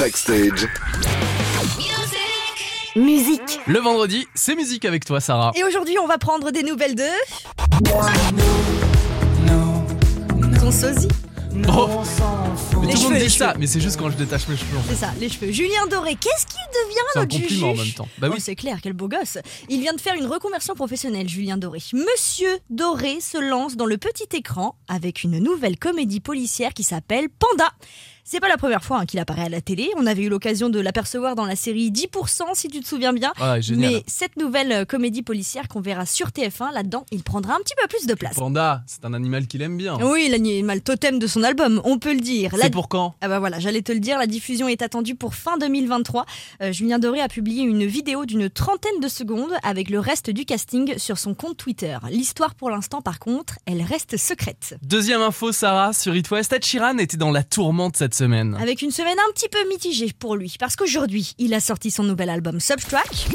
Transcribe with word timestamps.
Backstage. 0.00 0.66
Musique. 2.96 3.60
Le 3.66 3.78
vendredi, 3.80 4.26
c'est 4.34 4.54
musique 4.54 4.86
avec 4.86 5.04
toi, 5.04 5.20
Sarah. 5.20 5.52
Et 5.54 5.62
aujourd'hui, 5.62 5.98
on 6.02 6.06
va 6.06 6.16
prendre 6.16 6.50
des 6.50 6.62
nouvelles 6.62 6.94
de. 6.94 7.04
Ton 10.58 10.72
sosie. 10.72 11.08
Oh, 11.68 11.88
mais 12.80 12.86
Les 12.86 12.94
tout 12.94 13.00
le 13.00 13.02
monde 13.02 13.12
cheveux, 13.14 13.18
dit 13.18 13.30
ça, 13.30 13.48
cheveux. 13.48 13.58
mais 13.60 13.66
c'est 13.66 13.80
juste 13.80 13.98
quand 13.98 14.08
je 14.10 14.16
détache 14.16 14.48
mes 14.48 14.56
cheveux. 14.56 14.78
C'est 14.88 14.94
ça, 14.94 15.10
les 15.20 15.28
cheveux. 15.28 15.50
Julien 15.52 15.86
Doré, 15.90 16.14
qu'est-ce 16.14 16.46
qu'il 16.46 16.56
devient 16.72 16.94
C'est 17.12 17.18
un 17.18 17.22
notre 17.22 17.36
compliment 17.38 17.70
en 17.70 17.74
même 17.74 17.92
temps. 17.92 18.08
Bah 18.18 18.28
Oh, 18.30 18.34
oui. 18.34 18.40
c'est 18.40 18.54
clair, 18.54 18.78
quel 18.82 18.92
beau 18.94 19.08
gosse. 19.08 19.36
Il 19.68 19.80
vient 19.80 19.92
de 19.92 20.00
faire 20.00 20.14
une 20.14 20.26
reconversion 20.26 20.74
professionnelle, 20.74 21.28
Julien 21.28 21.58
Doré. 21.58 21.80
Monsieur 21.92 22.58
Doré 22.70 23.20
se 23.20 23.36
lance 23.36 23.76
dans 23.76 23.86
le 23.86 23.98
petit 23.98 24.28
écran 24.34 24.76
avec 24.88 25.22
une 25.24 25.38
nouvelle 25.40 25.78
comédie 25.78 26.20
policière 26.20 26.72
qui 26.72 26.84
s'appelle 26.84 27.26
Panda. 27.28 27.68
C'est 28.32 28.38
pas 28.38 28.46
la 28.46 28.56
première 28.56 28.84
fois 28.84 29.00
hein, 29.00 29.06
qu'il 29.06 29.18
apparaît 29.18 29.46
à 29.46 29.48
la 29.48 29.60
télé. 29.60 29.90
On 29.96 30.06
avait 30.06 30.22
eu 30.22 30.28
l'occasion 30.28 30.68
de 30.68 30.78
l'apercevoir 30.78 31.34
dans 31.34 31.46
la 31.46 31.56
série 31.56 31.90
10%, 31.90 32.42
si 32.54 32.68
tu 32.68 32.78
te 32.78 32.86
souviens 32.86 33.12
bien. 33.12 33.32
Ah, 33.40 33.60
génial. 33.60 33.90
Mais 33.90 34.04
cette 34.06 34.36
nouvelle 34.36 34.70
euh, 34.70 34.84
comédie 34.84 35.22
policière 35.22 35.66
qu'on 35.66 35.80
verra 35.80 36.06
sur 36.06 36.28
TF1, 36.28 36.72
là-dedans, 36.72 37.04
il 37.10 37.24
prendra 37.24 37.54
un 37.54 37.58
petit 37.58 37.74
peu 37.76 37.88
plus 37.88 38.06
de 38.06 38.14
place. 38.14 38.36
Panda, 38.36 38.84
c'est 38.86 39.04
un 39.04 39.14
animal 39.14 39.48
qu'il 39.48 39.62
aime 39.62 39.76
bien. 39.76 39.98
Oui, 40.00 40.28
l'animal 40.30 40.80
totem 40.80 41.18
de 41.18 41.26
son 41.26 41.42
album, 41.42 41.80
on 41.82 41.98
peut 41.98 42.14
le 42.14 42.20
dire. 42.20 42.54
La- 42.56 42.66
C'est 42.66 42.70
pour 42.70 42.88
quand? 42.88 43.16
Ah 43.20 43.26
bah 43.26 43.40
voilà, 43.40 43.58
j'allais 43.58 43.82
te 43.82 43.90
le 43.90 43.98
dire, 43.98 44.16
la 44.16 44.28
diffusion 44.28 44.68
est 44.68 44.82
attendue 44.82 45.16
pour 45.16 45.34
fin 45.34 45.58
2023. 45.58 46.24
Euh, 46.62 46.70
Julien 46.70 47.00
Doré 47.00 47.20
a 47.20 47.26
publié 47.26 47.64
une 47.64 47.84
vidéo 47.84 48.26
d'une 48.26 48.48
trentaine 48.48 49.00
de 49.02 49.08
secondes 49.08 49.54
avec 49.64 49.90
le 49.90 49.98
reste 49.98 50.30
du 50.30 50.44
casting 50.44 50.96
sur 50.98 51.18
son 51.18 51.34
compte 51.34 51.56
Twitter. 51.56 51.98
L'histoire 52.12 52.54
pour 52.54 52.70
l'instant 52.70 53.02
par 53.02 53.18
contre, 53.18 53.58
elle 53.66 53.82
reste 53.82 54.16
secrète. 54.16 54.76
Deuxième 54.84 55.20
info, 55.20 55.50
Sarah, 55.50 55.92
sur 55.92 56.14
It 56.14 56.30
West, 56.30 56.52
Ed 56.52 56.64
Sheeran 56.64 56.98
était 56.98 57.16
dans 57.16 57.32
la 57.32 57.42
tourmente 57.42 57.96
cette 57.96 58.19
semaine. 58.20 58.56
Avec 58.60 58.82
une 58.82 58.90
semaine 58.90 59.16
un 59.28 59.32
petit 59.32 59.48
peu 59.48 59.66
mitigée 59.68 60.12
pour 60.18 60.36
lui, 60.36 60.54
parce 60.58 60.76
qu'aujourd'hui, 60.76 61.32
il 61.38 61.54
a 61.54 61.60
sorti 61.60 61.90
son 61.90 62.02
nouvel 62.02 62.28
album 62.28 62.60
Subtrack, 62.60 63.28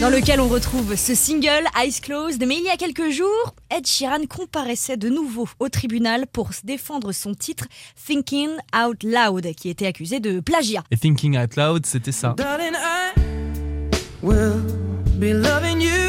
dans 0.00 0.10
lequel 0.10 0.40
on 0.40 0.48
retrouve 0.48 0.96
ce 0.96 1.14
single 1.14 1.64
Eyes 1.78 2.00
Closed. 2.02 2.42
Mais 2.46 2.56
il 2.56 2.64
y 2.64 2.70
a 2.70 2.76
quelques 2.76 3.10
jours, 3.10 3.54
Ed 3.70 3.86
Sheeran 3.86 4.26
comparaissait 4.26 4.96
de 4.96 5.08
nouveau 5.08 5.48
au 5.60 5.68
tribunal 5.68 6.26
pour 6.26 6.50
défendre 6.62 7.12
son 7.12 7.34
titre 7.34 7.66
Thinking 8.06 8.50
Out 8.74 9.02
Loud, 9.02 9.54
qui 9.54 9.68
était 9.68 9.86
accusé 9.86 10.20
de 10.20 10.40
plagiat. 10.40 10.84
Et 10.90 10.96
Thinking 10.96 11.38
Out 11.38 11.56
Loud, 11.56 11.86
c'était 11.86 12.12
ça. 12.12 12.34
Darling, 12.36 12.74
I 12.74 13.20
will 14.22 14.60
be 15.18 15.32
loving 15.32 15.80
you 15.80 16.03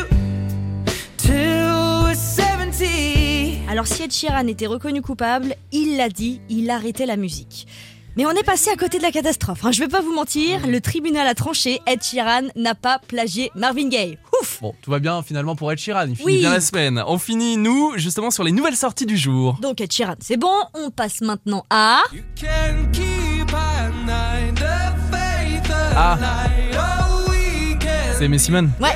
Alors 3.75 3.87
si 3.87 4.03
Ed 4.03 4.13
Sheeran 4.13 4.47
était 4.47 4.67
reconnu 4.67 5.01
coupable, 5.01 5.53
il 5.73 5.97
l'a 5.97 6.07
dit, 6.07 6.39
il 6.47 6.69
arrêtait 6.69 7.05
la 7.05 7.17
musique. 7.17 7.67
Mais 8.15 8.25
on 8.25 8.31
est 8.31 8.41
passé 8.45 8.69
à 8.69 8.77
côté 8.77 8.99
de 8.99 9.03
la 9.03 9.11
catastrophe. 9.11 9.65
Hein. 9.65 9.73
Je 9.73 9.81
vais 9.81 9.89
pas 9.89 9.99
vous 9.99 10.13
mentir, 10.15 10.65
le 10.65 10.79
tribunal 10.79 11.27
a 11.27 11.33
tranché. 11.35 11.81
Ed 11.85 12.01
Sheeran 12.01 12.43
n'a 12.55 12.73
pas 12.73 12.99
plagié 13.05 13.51
Marvin 13.53 13.89
Gaye. 13.89 14.17
Ouf 14.41 14.59
Bon, 14.61 14.73
tout 14.81 14.91
va 14.91 14.99
bien 14.99 15.21
finalement 15.23 15.57
pour 15.57 15.73
Ed 15.73 15.77
Sheeran, 15.77 16.05
il 16.07 16.15
finit 16.15 16.25
Oui. 16.25 16.37
bien 16.39 16.51
la 16.51 16.61
semaine. 16.61 17.03
On 17.05 17.17
finit, 17.17 17.57
nous, 17.57 17.91
justement, 17.97 18.31
sur 18.31 18.45
les 18.45 18.53
nouvelles 18.53 18.77
sorties 18.77 19.05
du 19.05 19.17
jour. 19.17 19.57
Donc 19.61 19.81
Ed 19.81 19.91
Sheeran, 19.91 20.15
c'est 20.21 20.37
bon. 20.37 20.55
On 20.73 20.89
passe 20.89 21.19
maintenant 21.19 21.65
à 21.69 21.99
Ah. 25.97 26.17
Oh. 26.71 27.31
C'est 28.17 28.37
Simone 28.37 28.71
ouais. 28.79 28.91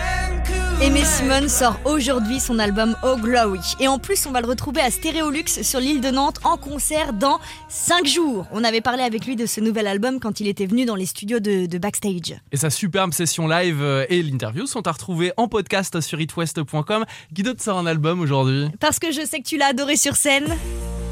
Aimé 0.82 1.04
Simone 1.04 1.50
sort 1.50 1.78
aujourd'hui 1.84 2.40
son 2.40 2.58
album 2.58 2.96
Oh 3.04 3.18
Glory. 3.18 3.60
Et 3.82 3.90
en 3.90 4.00
plus, 4.00 4.26
on 4.26 4.32
va 4.32 4.40
le 4.40 4.48
retrouver 4.48 4.80
à 4.80 4.90
Stéréolux 4.90 5.44
sur 5.62 5.80
l'île 5.82 6.00
de 6.00 6.10
Nantes 6.10 6.38
en 6.46 6.56
concert 6.56 7.12
dans 7.12 7.40
5 7.68 8.06
jours. 8.08 8.48
On 8.54 8.64
avait 8.64 8.80
parlé 8.80 9.04
avec 9.04 9.26
lui 9.26 9.36
de 9.36 9.46
ce 9.46 9.60
nouvel 9.60 9.88
album 9.88 10.22
quand 10.22 10.40
il 10.40 10.48
était 10.48 10.66
venu 10.66 10.86
dans 10.86 10.96
les 10.96 11.06
studios 11.06 11.40
de, 11.42 11.66
de 11.66 11.78
Backstage. 11.78 12.40
Et 12.54 12.58
sa 12.58 12.70
superbe 12.70 13.14
session 13.14 13.46
live 13.48 13.82
euh, 13.82 14.06
et 14.08 14.24
l'interview 14.24 14.66
sont 14.68 14.88
à 14.88 14.94
retrouver 14.94 15.34
en 15.36 15.50
podcast 15.50 16.00
sur 16.00 16.22
itwest.com. 16.22 17.06
Qui 17.36 17.44
d'autre 17.44 17.62
sort 17.62 17.78
un 17.78 17.86
album 17.86 18.22
aujourd'hui 18.22 18.68
Parce 18.80 19.00
que 19.00 19.12
je 19.12 19.26
sais 19.26 19.40
que 19.40 19.48
tu 19.48 19.58
l'as 19.58 19.68
adoré 19.68 19.98
sur 19.98 20.16
scène. 20.16 20.46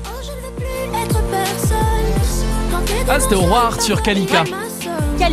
Oh, 0.05 0.09
je 0.23 0.29
ne 0.31 0.35
veux 0.47 0.55
plus 0.55 1.01
être 1.03 1.21
personne. 1.29 1.77
Quand 2.71 2.85
t'es 2.85 2.93
Ah, 3.09 3.19
c'était 3.19 3.35
au 3.35 3.41
roi 3.41 3.65
Arthur 3.65 4.01
Kalika. 4.01 4.45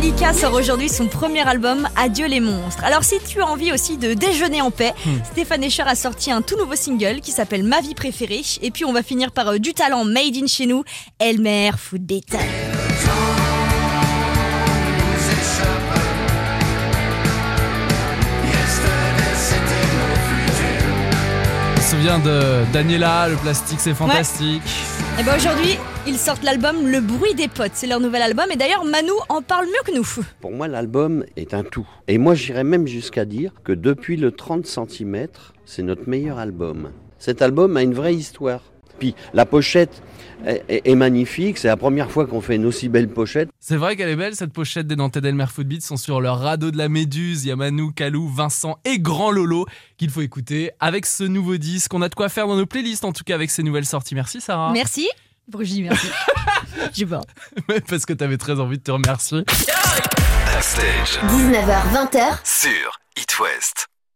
Kalika 0.05 0.33
sort 0.33 0.53
aujourd'hui 0.53 0.87
son 0.87 1.07
premier 1.07 1.47
album 1.47 1.87
Adieu 1.95 2.27
les 2.27 2.39
monstres. 2.39 2.83
Alors 2.83 3.03
si 3.03 3.15
tu 3.27 3.41
as 3.41 3.47
envie 3.47 3.71
aussi 3.71 3.97
de 3.97 4.13
déjeuner 4.13 4.61
en 4.61 4.69
paix, 4.69 4.93
Stéphane 5.31 5.63
Escher 5.63 5.81
a 5.81 5.95
sorti 5.95 6.31
un 6.31 6.43
tout 6.43 6.55
nouveau 6.57 6.75
single 6.75 7.21
qui 7.21 7.31
s'appelle 7.31 7.63
Ma 7.63 7.81
vie 7.81 7.95
préférée. 7.95 8.43
Et 8.61 8.69
puis 8.69 8.85
on 8.85 8.93
va 8.93 9.01
finir 9.01 9.31
par 9.31 9.47
euh, 9.47 9.57
du 9.57 9.73
talent 9.73 10.05
made 10.05 10.35
in 10.35 10.45
chez 10.45 10.67
nous, 10.67 10.83
Elmer 11.17 11.71
Food 11.75 12.03
Beta. 12.03 12.37
On 21.77 21.81
se 21.81 21.89
souvient 21.89 22.19
de 22.19 22.63
Daniela, 22.71 23.29
le 23.29 23.37
plastique 23.37 23.79
c'est 23.79 23.95
fantastique. 23.95 24.61
Et 25.17 25.23
ben 25.23 25.37
aujourd'hui, 25.37 25.77
ils 26.05 26.17
sortent 26.17 26.43
l'album 26.43 26.91
Le 26.91 26.99
bruit 26.99 27.33
des 27.35 27.47
potes. 27.47 27.71
C'est 27.73 27.87
leur 27.87 28.01
nouvel 28.01 28.21
album 28.21 28.47
et 28.51 28.57
d'ailleurs 28.57 28.83
Manu 28.83 29.11
en 29.29 29.41
parle 29.41 29.65
mieux 29.67 29.83
que 29.85 29.95
nous. 29.95 30.05
Pour 30.41 30.51
moi, 30.51 30.67
l'album 30.67 31.23
est 31.37 31.53
un 31.53 31.63
tout. 31.63 31.87
Et 32.09 32.17
moi, 32.17 32.35
j'irais 32.35 32.65
même 32.65 32.85
jusqu'à 32.85 33.23
dire 33.23 33.53
que 33.63 33.71
depuis 33.71 34.17
le 34.17 34.33
30 34.33 34.65
cm, 34.65 35.27
c'est 35.63 35.83
notre 35.83 36.09
meilleur 36.09 36.37
album. 36.37 36.91
Cet 37.17 37.41
album 37.41 37.77
a 37.77 37.81
une 37.81 37.93
vraie 37.93 38.13
histoire. 38.13 38.61
Puis 38.99 39.15
la 39.33 39.45
pochette 39.45 40.01
est, 40.45 40.63
est- 40.69 40.81
est 40.89 40.95
magnifique. 40.95 41.57
C'est 41.57 41.67
la 41.67 41.77
première 41.77 42.11
fois 42.11 42.25
qu'on 42.27 42.41
fait 42.41 42.55
une 42.55 42.65
aussi 42.65 42.89
belle 42.89 43.07
pochette. 43.09 43.49
C'est 43.59 43.77
vrai 43.77 43.95
qu'elle 43.95 44.09
est 44.09 44.15
belle 44.15 44.35
cette 44.35 44.53
pochette 44.53 44.87
des 44.87 44.95
Nantais 44.95 45.21
d'Elmer 45.21 45.45
Footbeat 45.47 45.81
sont 45.81 45.97
sur 45.97 46.21
leur 46.21 46.39
radeau 46.39 46.71
de 46.71 46.77
la 46.77 46.89
Méduse. 46.89 47.45
Il 47.45 47.49
y 47.49 47.51
a 47.51 47.55
Manu, 47.55 47.93
Kalou, 47.93 48.27
Vincent 48.29 48.77
et 48.85 48.99
Grand 48.99 49.31
Lolo 49.31 49.65
qu'il 49.97 50.09
faut 50.09 50.21
écouter 50.21 50.71
avec 50.79 51.05
ce 51.05 51.23
nouveau 51.23 51.57
disque. 51.57 51.93
On 51.93 52.01
a 52.01 52.09
de 52.09 52.15
quoi 52.15 52.29
faire 52.29 52.47
dans 52.47 52.55
nos 52.57 52.65
playlists 52.65 53.05
en 53.05 53.11
tout 53.11 53.23
cas 53.23 53.35
avec 53.35 53.49
ces 53.49 53.63
nouvelles 53.63 53.85
sorties. 53.85 54.15
Merci 54.15 54.41
Sarah. 54.41 54.71
Merci. 54.73 55.07
Dis 55.47 55.83
merci 55.83 56.07
Je 56.93 56.99
sais 57.01 57.05
pas. 57.05 57.21
Parce 57.87 58.05
que 58.07 58.13
t'avais 58.13 58.37
très 58.37 58.59
envie 58.59 58.77
de 58.79 58.83
te 58.83 58.89
remercier. 58.91 59.43
Backstage 60.47 61.19
19h, 61.29 61.93
20h, 61.93 62.39
sur 62.43 62.99
It 63.17 63.39
West. 63.39 63.87